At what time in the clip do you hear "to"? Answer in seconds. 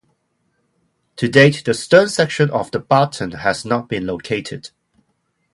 1.17-1.27